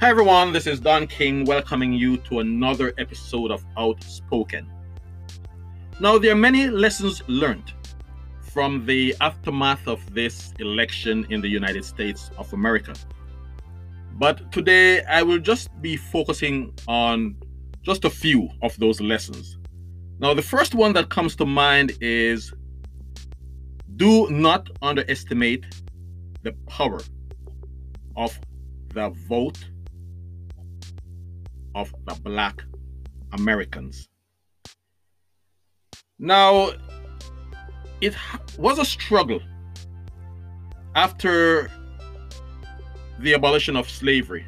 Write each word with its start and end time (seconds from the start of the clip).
Hi 0.00 0.10
everyone, 0.10 0.52
this 0.52 0.68
is 0.68 0.78
Don 0.78 1.08
King 1.08 1.44
welcoming 1.44 1.92
you 1.92 2.18
to 2.18 2.38
another 2.38 2.94
episode 2.98 3.50
of 3.50 3.64
Outspoken. 3.76 4.70
Now, 5.98 6.18
there 6.18 6.30
are 6.30 6.36
many 6.36 6.68
lessons 6.68 7.20
learned 7.26 7.72
from 8.40 8.86
the 8.86 9.16
aftermath 9.20 9.88
of 9.88 10.14
this 10.14 10.54
election 10.60 11.26
in 11.30 11.40
the 11.40 11.48
United 11.48 11.84
States 11.84 12.30
of 12.38 12.52
America. 12.52 12.94
But 14.12 14.52
today 14.52 15.02
I 15.02 15.24
will 15.24 15.40
just 15.40 15.68
be 15.82 15.96
focusing 15.96 16.72
on 16.86 17.34
just 17.82 18.04
a 18.04 18.10
few 18.10 18.48
of 18.62 18.78
those 18.78 19.00
lessons. 19.00 19.58
Now, 20.20 20.32
the 20.32 20.42
first 20.42 20.76
one 20.76 20.92
that 20.92 21.08
comes 21.08 21.34
to 21.36 21.44
mind 21.44 21.98
is 22.00 22.54
do 23.96 24.30
not 24.30 24.70
underestimate 24.80 25.64
the 26.44 26.52
power 26.68 27.00
of 28.14 28.38
the 28.94 29.08
vote 29.28 29.58
of 31.78 31.94
the 32.06 32.14
black 32.22 32.64
Americans. 33.32 34.08
Now, 36.18 36.72
it 38.00 38.14
was 38.58 38.80
a 38.80 38.84
struggle 38.84 39.40
after 40.96 41.70
the 43.20 43.32
abolition 43.34 43.76
of 43.76 43.88
slavery 43.88 44.44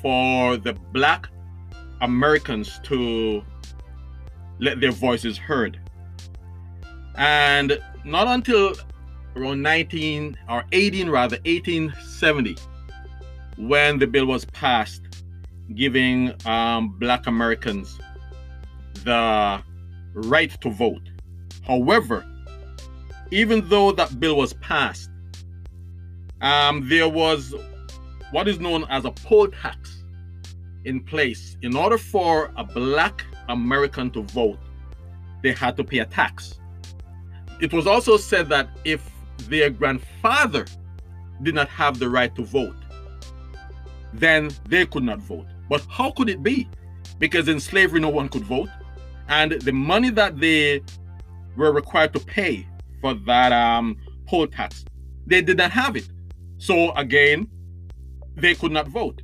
for 0.00 0.56
the 0.56 0.72
black 0.92 1.28
Americans 2.00 2.80
to 2.84 3.44
let 4.58 4.80
their 4.80 4.92
voices 4.92 5.36
heard. 5.36 5.78
And 7.16 7.78
not 8.04 8.28
until 8.28 8.74
around 9.36 9.60
19 9.60 10.38
or 10.48 10.64
18 10.72 11.10
rather 11.10 11.36
1870 11.44 12.56
when 13.56 13.98
the 13.98 14.06
bill 14.06 14.26
was 14.26 14.46
passed 14.46 15.11
giving 15.74 16.32
um, 16.46 16.96
black 16.98 17.26
Americans 17.26 17.98
the 19.04 19.62
right 20.14 20.60
to 20.60 20.70
vote. 20.70 21.02
However, 21.66 22.24
even 23.30 23.68
though 23.68 23.92
that 23.92 24.20
bill 24.20 24.36
was 24.36 24.52
passed, 24.54 25.10
um, 26.40 26.88
there 26.88 27.08
was 27.08 27.54
what 28.32 28.48
is 28.48 28.58
known 28.58 28.84
as 28.90 29.04
a 29.04 29.10
poll 29.10 29.48
tax 29.48 30.04
in 30.84 31.00
place. 31.00 31.56
In 31.62 31.76
order 31.76 31.98
for 31.98 32.52
a 32.56 32.64
black 32.64 33.24
American 33.48 34.10
to 34.10 34.22
vote, 34.22 34.58
they 35.42 35.52
had 35.52 35.76
to 35.76 35.84
pay 35.84 35.98
a 35.98 36.06
tax. 36.06 36.58
It 37.60 37.72
was 37.72 37.86
also 37.86 38.16
said 38.16 38.48
that 38.48 38.68
if 38.84 39.08
their 39.48 39.70
grandfather 39.70 40.66
did 41.42 41.54
not 41.54 41.68
have 41.68 41.98
the 41.98 42.08
right 42.08 42.34
to 42.36 42.44
vote, 42.44 42.76
then 44.12 44.50
they 44.68 44.84
could 44.86 45.04
not 45.04 45.20
vote. 45.20 45.46
But 45.68 45.84
how 45.88 46.10
could 46.10 46.28
it 46.28 46.42
be? 46.42 46.68
Because 47.18 47.48
in 47.48 47.60
slavery, 47.60 48.00
no 48.00 48.08
one 48.08 48.28
could 48.28 48.44
vote. 48.44 48.68
And 49.28 49.52
the 49.52 49.72
money 49.72 50.10
that 50.10 50.38
they 50.38 50.82
were 51.56 51.72
required 51.72 52.12
to 52.14 52.20
pay 52.20 52.66
for 53.00 53.14
that 53.14 53.52
um, 53.52 53.96
poll 54.26 54.46
tax, 54.46 54.84
they 55.26 55.42
did 55.42 55.58
not 55.58 55.70
have 55.70 55.96
it. 55.96 56.08
So 56.58 56.92
again, 56.92 57.48
they 58.34 58.54
could 58.54 58.72
not 58.72 58.88
vote. 58.88 59.22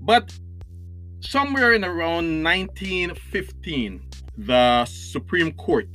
But 0.00 0.36
somewhere 1.20 1.72
in 1.72 1.84
around 1.84 2.42
1915, 2.42 4.02
the 4.38 4.84
Supreme 4.84 5.52
Court, 5.52 5.88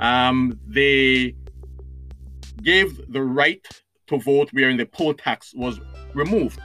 um, 0.00 0.58
they 0.66 1.34
gave 2.62 3.12
the 3.12 3.22
right 3.22 3.66
to 4.08 4.18
vote 4.18 4.50
wherein 4.52 4.76
the 4.76 4.86
poll 4.86 5.14
tax 5.14 5.52
was 5.54 5.80
removed. 6.14 6.60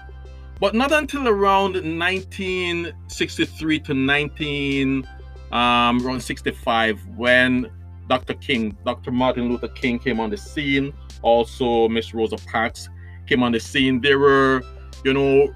But 0.60 0.74
not 0.74 0.92
until 0.92 1.28
around 1.28 1.74
1963 1.74 3.80
to 3.82 3.94
19 3.94 5.08
um, 5.52 6.06
around 6.06 6.22
65 6.22 7.06
when 7.16 7.70
Dr. 8.08 8.34
King, 8.34 8.78
Dr. 8.86 9.12
Martin 9.12 9.50
Luther 9.50 9.68
King 9.70 10.00
came 10.00 10.20
on 10.20 10.30
the 10.30 10.38
scene. 10.38 10.94
Also, 11.22 11.88
Miss 11.90 12.14
Rosa 12.14 12.38
Parks 12.38 12.90
came 13.28 13.44
on 13.44 13.52
the 13.52 13.60
scene. 13.60 14.02
There 14.02 14.20
were, 14.20 14.64
you 15.04 15.14
know, 15.14 15.54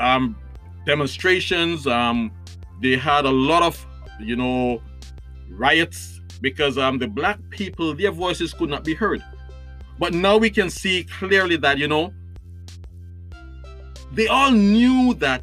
um, 0.00 0.36
demonstrations. 0.86 1.86
Um, 1.86 2.32
they 2.80 2.96
had 2.96 3.24
a 3.24 3.30
lot 3.30 3.62
of, 3.62 3.84
you 4.20 4.36
know, 4.36 4.82
riots 5.50 6.20
because 6.40 6.78
um, 6.78 6.98
the 6.98 7.08
black 7.08 7.38
people, 7.50 7.94
their 7.94 8.12
voices 8.12 8.52
could 8.52 8.70
not 8.70 8.84
be 8.84 8.94
heard. 8.94 9.22
But 9.98 10.14
now 10.14 10.36
we 10.36 10.50
can 10.50 10.70
see 10.70 11.04
clearly 11.04 11.56
that, 11.56 11.78
you 11.78 11.88
know, 11.88 12.12
they 14.12 14.26
all 14.26 14.50
knew 14.50 15.14
that 15.14 15.42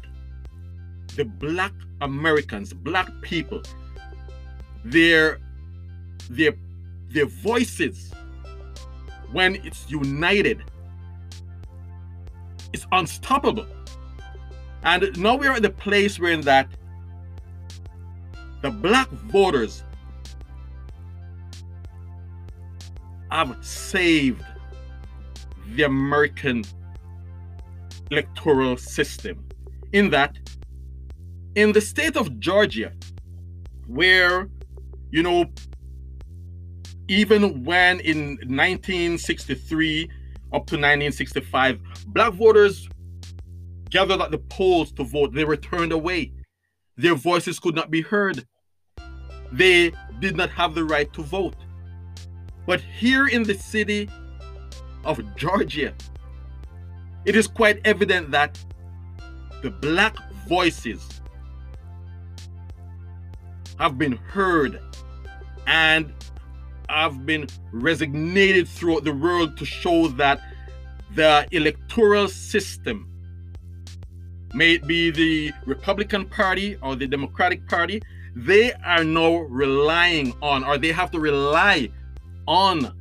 the 1.14 1.24
black 1.24 1.72
Americans, 2.00 2.72
black 2.72 3.08
people, 3.22 3.62
their 4.84 5.40
their 6.30 6.52
their 7.08 7.26
voices 7.26 8.12
when 9.32 9.56
it's 9.64 9.90
united 9.90 10.62
it's 12.76 12.86
unstoppable. 12.92 13.66
And 14.82 15.16
now 15.18 15.36
we're 15.36 15.52
at 15.52 15.62
the 15.62 15.70
place 15.70 16.20
where 16.20 16.30
in 16.30 16.42
that 16.42 16.68
the 18.60 18.70
black 18.70 19.08
voters 19.08 19.82
have 23.30 23.56
saved 23.64 24.44
the 25.74 25.84
American 25.84 26.64
electoral 28.10 28.76
system. 28.76 29.44
In 29.92 30.10
that, 30.10 30.36
in 31.54 31.72
the 31.72 31.80
state 31.80 32.16
of 32.16 32.38
Georgia, 32.38 32.92
where, 33.86 34.48
you 35.10 35.22
know, 35.22 35.46
even 37.08 37.64
when 37.64 38.00
in 38.00 38.36
1963 38.36 40.02
up 40.52 40.66
to 40.66 40.76
1965, 40.76 41.80
black 42.08 42.32
voters 42.32 42.88
gathered 43.90 44.20
at 44.20 44.30
the 44.30 44.38
polls 44.38 44.92
to 44.92 45.04
vote, 45.04 45.32
they 45.32 45.44
were 45.44 45.56
turned 45.56 45.92
away. 45.92 46.32
Their 46.96 47.14
voices 47.14 47.58
could 47.58 47.74
not 47.74 47.90
be 47.90 48.00
heard. 48.00 48.44
They 49.52 49.92
did 50.20 50.36
not 50.36 50.50
have 50.50 50.74
the 50.74 50.84
right 50.84 51.12
to 51.12 51.22
vote. 51.22 51.56
But 52.66 52.80
here 52.80 53.28
in 53.28 53.44
the 53.44 53.54
city 53.54 54.10
of 55.04 55.20
Georgia, 55.36 55.94
it 57.26 57.34
is 57.34 57.48
quite 57.48 57.80
evident 57.84 58.30
that 58.30 58.56
the 59.62 59.70
black 59.70 60.16
voices 60.48 61.20
have 63.78 63.98
been 63.98 64.12
heard 64.12 64.80
and 65.66 66.14
have 66.88 67.26
been 67.26 67.48
resignated 67.72 68.68
throughout 68.68 69.02
the 69.02 69.12
world 69.12 69.56
to 69.58 69.64
show 69.64 70.06
that 70.06 70.40
the 71.16 71.46
electoral 71.50 72.28
system, 72.28 73.10
may 74.54 74.74
it 74.74 74.86
be 74.86 75.10
the 75.10 75.52
Republican 75.66 76.26
Party 76.26 76.76
or 76.80 76.94
the 76.94 77.08
Democratic 77.08 77.68
Party, 77.68 78.00
they 78.36 78.72
are 78.84 79.02
now 79.02 79.38
relying 79.38 80.32
on, 80.42 80.62
or 80.62 80.78
they 80.78 80.92
have 80.92 81.10
to 81.10 81.18
rely 81.18 81.90
on 82.46 82.94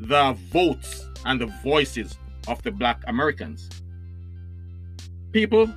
the 0.00 0.36
votes 0.50 1.06
and 1.24 1.40
the 1.40 1.46
voices 1.62 2.18
of 2.46 2.62
the 2.62 2.70
black 2.70 3.02
Americans. 3.06 3.68
People, 5.32 5.72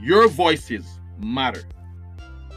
your 0.00 0.28
voices 0.28 0.84
matter. 1.18 1.62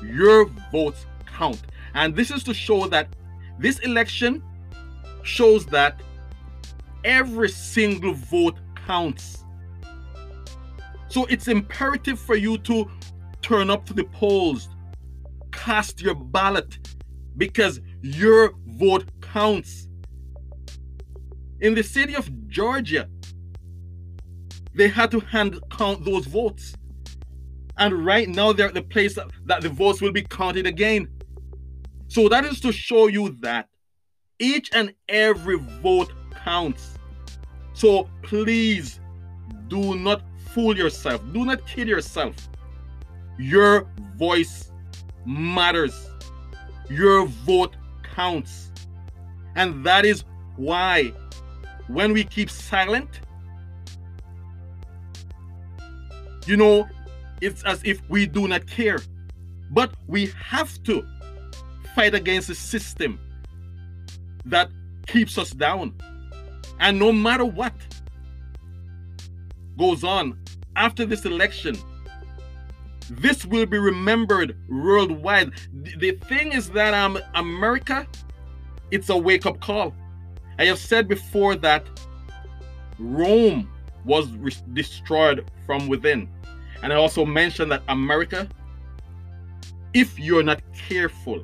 Your 0.04 0.46
votes 0.72 1.06
count. 1.26 1.62
And 1.94 2.16
this 2.16 2.32
is 2.32 2.44
to 2.44 2.54
show 2.54 2.88
that 2.88 3.08
this 3.60 3.80
election 3.80 4.42
shows 5.24 5.66
that 5.68 6.02
every 7.04 7.50
single 7.50 8.14
vote 8.14 8.58
counts. 8.88 9.44
So 11.08 11.26
it's 11.26 11.48
imperative 11.48 12.20
for 12.20 12.36
you 12.36 12.58
to 12.60 12.90
turn 13.42 13.70
up 13.70 13.86
to 13.86 13.94
the 13.94 14.06
polls, 14.06 14.70
cast 15.52 16.02
your 16.02 16.16
ballot, 16.16 16.80
because 17.38 17.82
your 18.02 18.54
vote 18.66 19.06
counts 19.22 19.88
in 21.64 21.74
the 21.74 21.82
city 21.82 22.14
of 22.14 22.30
Georgia, 22.50 23.10
they 24.76 24.90
had 24.90 25.10
to 25.12 25.22
hand 25.22 25.60
count 25.72 26.04
those 26.04 26.26
votes. 26.26 26.76
And 27.78 28.06
right 28.06 28.28
now 28.28 28.52
they're 28.52 28.68
at 28.68 28.74
the 28.74 28.82
place 28.82 29.16
that, 29.16 29.30
that 29.46 29.62
the 29.62 29.70
votes 29.70 30.02
will 30.02 30.12
be 30.12 30.24
counted 30.24 30.68
again. 30.68 31.08
So 32.10 32.28
that 32.28 32.44
is 32.44 32.60
to 32.60 32.72
show 32.74 33.08
you 33.08 33.30
that 33.40 33.70
each 34.40 34.70
and 34.74 34.94
every 35.08 35.58
vote 35.82 36.12
counts. 36.44 37.00
So 37.74 38.10
please 38.24 39.00
do 39.70 39.96
not 39.96 40.22
fool 40.50 40.78
yourself. 40.78 41.22
Do 41.32 41.46
not 41.46 41.66
kid 41.66 41.88
yourself. 41.88 42.36
Your 43.40 43.88
voice 44.18 44.70
matters. 45.26 46.10
Your 46.90 47.26
vote 47.26 47.78
counts. 48.14 48.70
And 49.56 49.86
that 49.86 50.06
is 50.06 50.26
why 50.58 51.14
when 51.88 52.14
we 52.14 52.24
keep 52.24 52.50
silent, 52.50 53.22
you 56.46 56.58
know, 56.58 56.88
it's 57.42 57.64
as 57.64 57.82
if 57.84 58.02
we 58.10 58.26
do 58.26 58.48
not 58.48 58.68
care. 58.68 59.00
But 59.72 59.94
we 60.08 60.28
have 60.40 60.82
to 60.84 61.06
fight 61.96 62.14
against 62.14 62.48
the 62.48 62.56
system 62.56 63.20
that 64.46 64.70
keeps 65.08 65.38
us 65.38 65.52
down. 65.52 65.94
And 66.80 67.00
no 67.00 67.12
matter 67.12 67.46
what 67.46 67.74
goes 69.78 70.04
on 70.04 70.38
after 70.76 71.06
this 71.06 71.26
election, 71.26 71.78
this 73.10 73.46
will 73.46 73.66
be 73.66 73.78
remembered 73.78 74.58
worldwide. 74.70 75.52
The, 75.74 76.12
thing 76.28 76.52
is 76.52 76.70
that 76.72 76.94
um, 76.94 77.20
America, 77.36 78.08
it's 78.92 79.10
a 79.10 79.18
wake 79.18 79.46
up 79.46 79.60
call. 79.60 79.94
I 80.60 80.66
have 80.66 80.80
said 80.80 81.08
before 81.08 81.56
that 81.56 81.86
Rome 83.00 83.70
was 84.06 84.32
re- 84.34 84.52
destroyed 84.74 85.50
from 85.66 85.88
within. 85.88 86.30
And 86.82 86.92
I 86.92 86.96
also 86.98 87.26
mentioned 87.26 87.72
that 87.72 87.84
America, 87.88 88.48
if 89.94 90.20
you're 90.20 90.44
not 90.44 90.62
careful, 90.88 91.44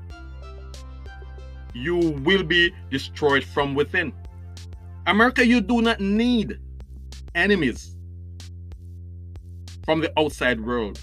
you 1.73 1.97
will 2.23 2.43
be 2.43 2.73
destroyed 2.89 3.43
from 3.43 3.73
within. 3.75 4.13
America, 5.07 5.45
you 5.45 5.61
do 5.61 5.81
not 5.81 5.99
need 5.99 6.59
enemies 7.35 7.95
from 9.85 10.01
the 10.01 10.11
outside 10.19 10.63
world. 10.63 10.99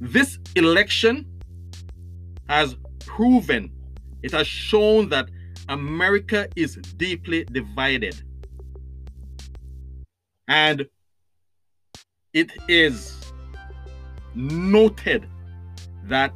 This 0.00 0.38
election 0.56 1.26
has 2.48 2.76
proven, 3.06 3.70
it 4.22 4.32
has 4.32 4.46
shown 4.46 5.08
that 5.10 5.30
America 5.68 6.48
is 6.56 6.76
deeply 6.96 7.44
divided. 7.44 8.22
And 10.48 10.86
it 12.32 12.50
is 12.68 13.32
noted 14.34 15.26
that 16.04 16.32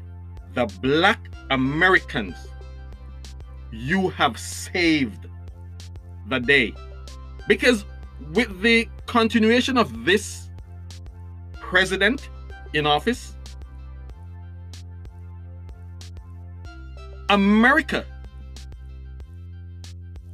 the 0.55 0.67
black 0.81 1.29
Americans, 1.51 2.37
you 3.71 4.09
have 4.11 4.39
saved 4.39 5.27
the 6.29 6.39
day. 6.39 6.73
Because 7.47 7.85
with 8.33 8.61
the 8.63 8.89
continuation 9.07 9.77
of 9.77 10.05
this 10.05 10.49
president 11.55 12.31
in 12.73 12.87
office, 12.87 13.35
America 17.29 18.07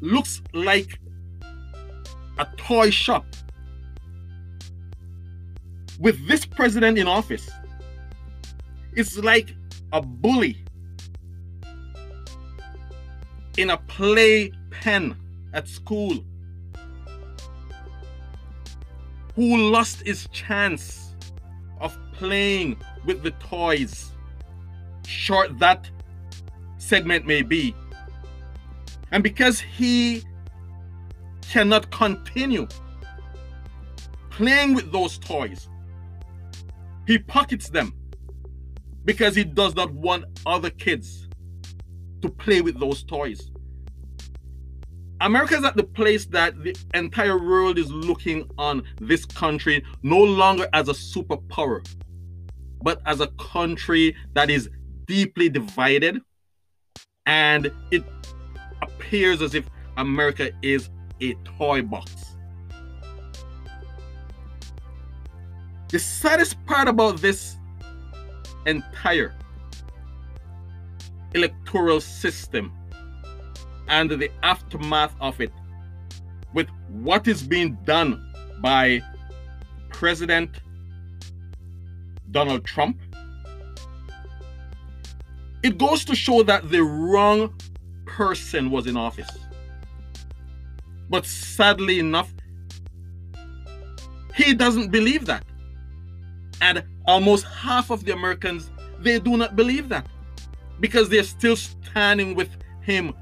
looks 0.04 0.42
like 0.52 1.00
a 2.38 2.46
toy 2.56 2.90
shop. 2.90 3.24
With 5.98 6.26
this 6.28 6.44
president 6.44 6.98
in 6.98 7.06
office, 7.06 7.48
it's 8.94 9.16
like 9.18 9.54
a 9.92 10.02
bully 10.02 10.58
in 13.56 13.70
a 13.70 13.76
play 13.78 14.52
pen 14.70 15.16
at 15.52 15.68
school 15.68 16.22
who 19.34 19.56
lost 19.70 20.02
his 20.02 20.28
chance 20.32 21.14
of 21.80 21.96
playing 22.12 22.76
with 23.04 23.22
the 23.22 23.30
toys, 23.32 24.12
short 25.06 25.58
that 25.58 25.88
segment 26.78 27.26
may 27.26 27.42
be. 27.42 27.74
And 29.14 29.22
because 29.22 29.60
he 29.60 30.24
cannot 31.48 31.88
continue 31.92 32.66
playing 34.28 34.74
with 34.74 34.90
those 34.90 35.18
toys, 35.18 35.68
he 37.06 37.20
pockets 37.20 37.68
them 37.68 37.94
because 39.04 39.36
he 39.36 39.44
does 39.44 39.76
not 39.76 39.92
want 39.92 40.24
other 40.46 40.68
kids 40.68 41.28
to 42.22 42.28
play 42.28 42.60
with 42.60 42.80
those 42.80 43.04
toys. 43.04 43.52
America 45.20 45.54
is 45.58 45.64
at 45.64 45.76
the 45.76 45.84
place 45.84 46.26
that 46.26 46.60
the 46.64 46.74
entire 46.94 47.38
world 47.38 47.78
is 47.78 47.92
looking 47.92 48.50
on 48.58 48.82
this 49.00 49.24
country 49.24 49.84
no 50.02 50.18
longer 50.18 50.68
as 50.72 50.88
a 50.88 50.92
superpower, 50.92 51.86
but 52.82 53.00
as 53.06 53.20
a 53.20 53.28
country 53.38 54.16
that 54.32 54.50
is 54.50 54.68
deeply 55.06 55.48
divided 55.48 56.20
and 57.26 57.70
it 57.92 58.02
appears 58.84 59.42
as 59.42 59.54
if 59.54 59.68
America 59.96 60.50
is 60.62 60.90
a 61.20 61.34
toy 61.58 61.82
box. 61.82 62.36
The 65.88 65.98
saddest 65.98 66.64
part 66.66 66.88
about 66.88 67.20
this 67.20 67.56
entire 68.66 69.34
electoral 71.34 72.00
system 72.00 72.72
and 73.88 74.10
the 74.10 74.30
aftermath 74.42 75.14
of 75.20 75.40
it 75.40 75.52
with 76.52 76.68
what 76.88 77.28
is 77.28 77.42
being 77.42 77.76
done 77.84 78.10
by 78.60 79.02
President 79.90 80.50
Donald 82.30 82.64
Trump 82.64 82.98
it 85.64 85.78
goes 85.78 86.04
to 86.04 86.14
show 86.14 86.42
that 86.42 86.70
the 86.70 86.82
wrong 86.82 87.54
person 88.14 88.70
was 88.70 88.86
in 88.86 88.96
office. 88.96 89.30
But 91.10 91.26
sadly 91.26 91.98
enough, 91.98 92.32
he 94.34 94.54
doesn't 94.54 94.90
believe 94.90 95.26
that. 95.26 95.44
And 96.60 96.84
almost 97.06 97.44
half 97.44 97.90
of 97.90 98.04
the 98.04 98.12
Americans, 98.12 98.70
they 99.00 99.18
do 99.18 99.36
not 99.36 99.56
believe 99.56 99.88
that 99.88 100.06
because 100.78 101.08
they're 101.08 101.24
still 101.24 101.56
standing 101.56 102.34
with 102.36 102.50
him, 102.82 103.12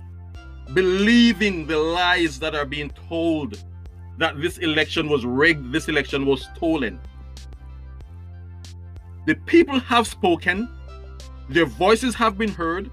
believing 0.75 1.67
the 1.67 1.79
lies 1.79 2.39
that 2.41 2.55
are 2.55 2.67
being 2.67 2.91
told 3.09 3.63
that 4.19 4.41
this 4.43 4.59
election 4.59 5.09
was 5.09 5.25
rigged, 5.25 5.73
this 5.73 5.89
election 5.89 6.27
was 6.27 6.49
stolen. 6.55 7.01
The 9.27 9.37
people 9.47 9.81
have 9.81 10.07
spoken 10.07 10.69
their 11.49 11.67
voices 11.67 12.15
have 12.15 12.39
been 12.39 12.51
heard, 12.51 12.91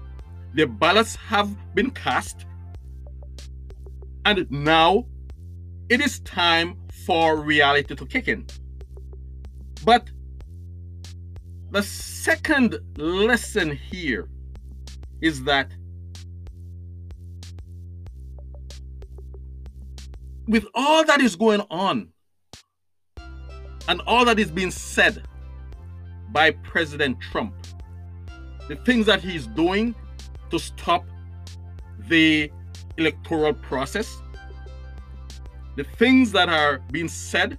their 0.54 0.66
ballots 0.66 1.16
have 1.16 1.48
been 1.74 1.90
cast, 1.90 2.46
and 4.24 4.50
now 4.50 5.06
it 5.88 6.00
is 6.00 6.20
time 6.20 6.76
for 7.06 7.36
reality 7.36 7.94
to 7.94 8.06
kick 8.06 8.28
in. 8.28 8.46
But 9.84 10.10
the 11.70 11.82
second 11.82 12.78
lesson 12.96 13.76
here 13.76 14.28
is 15.20 15.44
that 15.44 15.70
with 20.48 20.66
all 20.74 21.04
that 21.04 21.20
is 21.20 21.36
going 21.36 21.62
on 21.70 22.08
and 23.88 24.00
all 24.06 24.24
that 24.24 24.38
is 24.38 24.50
being 24.50 24.70
said 24.70 25.22
by 26.32 26.50
President 26.50 27.20
Trump, 27.20 27.54
the 28.68 28.76
things 28.76 29.06
that 29.06 29.20
he's 29.20 29.46
doing 29.46 29.94
to 30.50 30.58
stop 30.58 31.04
the 32.08 32.50
electoral 32.96 33.54
process, 33.54 34.20
the 35.76 35.84
things 35.84 36.32
that 36.32 36.48
are 36.48 36.80
being 36.90 37.08
said, 37.08 37.58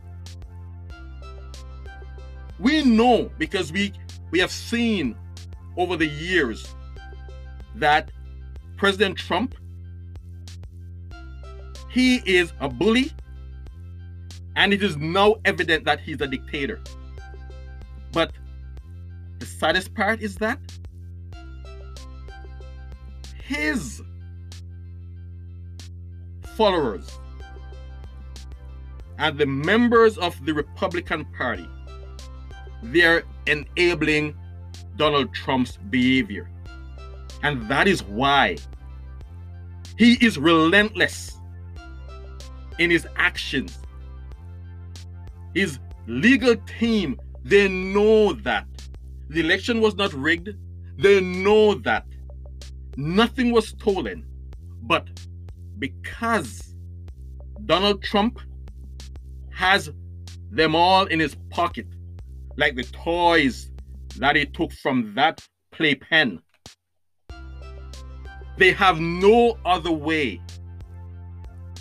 we 2.60 2.84
know 2.84 3.32
because 3.38 3.72
we 3.72 3.94
we 4.30 4.40
have 4.40 4.52
seen 4.52 5.16
over 5.78 5.98
the 5.98 6.06
years 6.06 6.76
that 7.76 8.12
President 8.78 9.18
Trump 9.18 9.56
he 11.90 12.22
is 12.26 12.54
a 12.60 12.70
bully 12.70 13.12
and 14.56 14.74
it 14.74 14.84
is 14.84 14.96
now 14.98 15.36
evident 15.46 15.84
that 15.86 16.00
he's 16.00 16.22
a 16.22 16.28
dictator. 16.28 16.80
But 18.12 18.32
the 19.40 19.46
saddest 19.46 19.94
part 19.94 20.22
is 20.22 20.36
that 20.38 20.60
his 23.52 24.02
followers 26.56 27.20
and 29.18 29.38
the 29.38 29.46
members 29.46 30.18
of 30.18 30.34
the 30.46 30.54
Republican 30.54 31.26
Party, 31.38 31.68
they're 32.82 33.24
enabling 33.48 34.36
Donald 34.96 35.34
Trump's 35.34 35.78
behavior. 35.90 36.50
And 37.44 37.68
that 37.68 37.88
is 37.88 38.04
why 38.04 38.58
he 39.98 40.14
is 40.26 40.38
relentless 40.38 41.38
in 42.80 42.90
his 42.90 43.06
actions. 43.18 43.80
His 45.54 45.78
legal 46.08 46.56
team, 46.80 47.20
they 47.44 47.68
know 47.68 48.32
that 48.34 48.66
the 49.30 49.42
election 49.42 49.82
was 49.82 49.96
not 49.96 50.14
rigged. 50.14 50.50
They 50.98 51.20
know 51.20 51.74
that 51.76 52.06
Nothing 52.98 53.52
was 53.52 53.70
stolen. 53.70 54.26
But 54.84 55.08
because 55.80 56.76
Donald 57.66 58.04
Trump 58.04 58.40
has 59.52 59.92
them 60.50 60.76
all 60.76 61.06
in 61.06 61.20
his 61.20 61.36
pocket, 61.50 61.88
like 62.58 62.76
the 62.76 62.84
toys 62.84 63.72
that 64.18 64.36
he 64.36 64.46
took 64.46 64.72
from 64.74 65.14
that 65.16 65.48
playpen. 65.72 66.42
They 68.58 68.72
have 68.72 69.00
no 69.00 69.58
other 69.66 69.92
way 69.92 70.42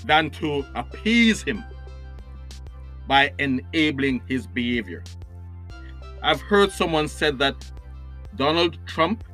than 0.05 0.31
to 0.31 0.64
appease 0.75 1.43
him 1.43 1.64
by 3.07 3.35
enabling 3.38 4.23
his 4.29 4.47
behavior. 4.47 5.02
I've 6.23 6.40
heard 6.40 6.71
someone 6.71 7.09
said 7.09 7.38
that 7.38 7.57
Donald 8.37 8.79
Trump 8.87 9.25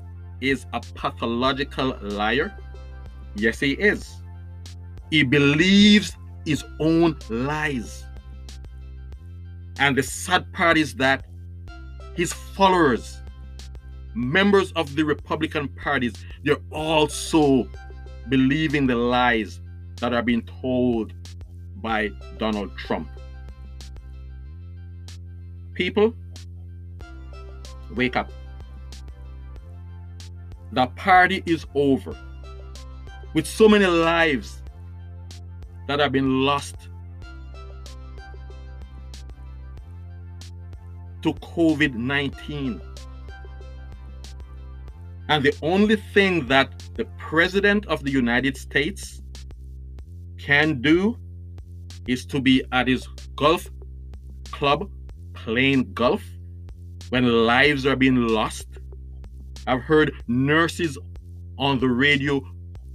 is 0.41 0.67
a 0.73 0.81
pathological 0.95 1.97
liar. 2.01 2.57
Yes, 3.35 3.61
he 3.61 3.73
is. 3.73 4.23
He 5.11 5.23
believes 5.23 6.17
his 6.45 6.65
own 6.81 7.19
lies. 7.29 8.05
And 9.79 9.97
the 9.97 10.03
sad 10.03 10.53
part 10.53 10.79
is 10.79 10.95
that 10.95 11.27
his 12.15 12.33
followers, 12.33 13.21
members 14.15 14.73
of 14.73 14.95
the 14.97 15.05
Republican 15.05 15.69
parties, 15.69 16.15
they're 16.45 16.57
also 16.73 17.69
believing 18.29 18.87
the 18.87 18.97
lies 18.97 19.61
that 20.01 20.13
are 20.13 20.23
being 20.23 20.43
told 20.61 21.13
by 21.77 22.11
Donald 22.39 22.77
Trump. 22.79 23.09
People, 25.75 26.15
wake 27.95 28.17
up. 28.17 28.31
The 30.73 30.87
party 30.89 31.43
is 31.47 31.67
over. 31.75 32.17
With 33.35 33.47
so 33.47 33.69
many 33.69 33.87
lives 33.87 34.63
that 35.89 36.01
have 36.01 36.13
been 36.13 36.43
lost 36.43 36.77
to 41.23 41.33
COVID 41.35 41.95
19. 41.95 42.81
And 45.29 45.45
the 45.45 45.55
only 45.63 45.97
thing 45.97 46.47
that 46.47 46.71
the 46.95 47.05
President 47.19 47.85
of 47.87 48.05
the 48.05 48.11
United 48.11 48.57
States 48.57 49.23
can 50.39 50.81
do 50.81 51.19
is 52.07 52.25
to 52.27 52.41
be 52.41 52.63
at 52.71 52.87
his 52.87 53.07
golf 53.35 53.69
club 54.53 54.91
playing 55.35 55.93
golf 55.93 56.23
when 57.11 57.25
lives 57.47 57.87
are 57.87 57.97
being 57.97 58.29
lost. 58.29 58.67
I've 59.67 59.83
heard 59.83 60.13
nurses 60.29 60.97
on 61.59 61.81
the 61.81 61.89
radio, 61.89 62.41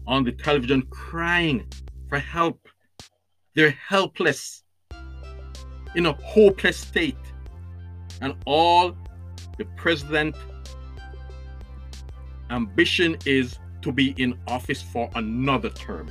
on 0.07 0.23
the 0.23 0.31
television 0.31 0.83
crying 0.83 1.67
for 2.07 2.17
help. 2.17 2.67
They're 3.55 3.71
helpless 3.71 4.63
in 5.95 6.05
a 6.05 6.13
hopeless 6.23 6.77
state. 6.77 7.17
And 8.21 8.35
all 8.45 8.95
the 9.57 9.65
president 9.75 10.35
ambition 12.49 13.17
is 13.25 13.59
to 13.81 13.91
be 13.91 14.13
in 14.17 14.39
office 14.47 14.81
for 14.81 15.09
another 15.15 15.69
term. 15.69 16.09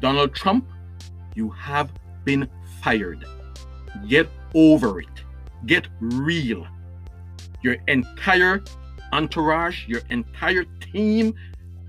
Donald 0.00 0.34
Trump, 0.34 0.68
you 1.34 1.48
have 1.50 1.90
been 2.24 2.48
fired. 2.82 3.24
Get 4.06 4.28
over 4.54 5.00
it. 5.00 5.08
Get 5.64 5.88
real. 6.00 6.66
Your 7.62 7.76
entire 7.88 8.62
entourage, 9.12 9.86
your 9.86 10.02
entire 10.10 10.64
team, 10.92 11.34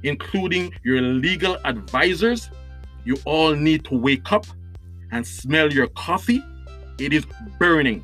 including 0.04 0.74
your 0.84 1.02
legal 1.02 1.58
advisors, 1.66 2.50
you 3.06 3.18
all 3.26 3.54
need 3.54 3.84
to 3.86 3.96
wake 3.96 4.32
up 4.32 4.46
and 5.12 5.26
smell 5.26 5.72
your 5.72 5.88
coffee. 5.88 6.44
It 7.00 7.14
is 7.14 7.26
burning. 7.60 8.04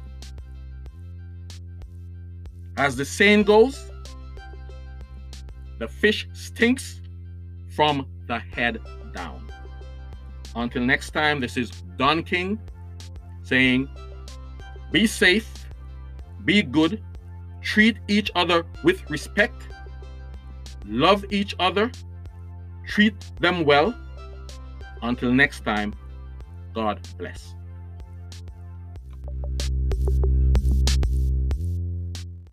As 2.78 2.96
the 2.96 3.06
saying 3.06 3.44
goes, 3.44 3.92
the 5.80 5.88
fish 5.88 6.28
stinks 6.34 7.02
from 7.70 8.08
the 8.28 8.40
head 8.40 8.80
down. 9.14 9.50
Until 10.56 10.84
next 10.84 11.12
time, 11.12 11.40
this 11.40 11.58
is 11.58 11.70
Don 11.98 12.24
King 12.24 12.60
saying, 13.44 13.88
be 14.92 15.06
safe, 15.06 15.48
be 16.46 16.62
good, 16.64 17.04
treat 17.62 17.98
each 18.08 18.32
other 18.36 18.66
with 18.84 19.10
respect, 19.10 19.68
love 20.86 21.26
each 21.32 21.56
other, 21.60 21.92
treat 22.86 23.16
them 23.40 23.66
well. 23.66 23.94
Until 25.02 25.32
next 25.32 25.64
time, 25.64 25.94
God 26.74 27.00
bless. 27.18 27.57